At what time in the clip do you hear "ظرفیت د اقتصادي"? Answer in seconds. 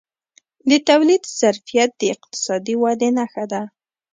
1.39-2.75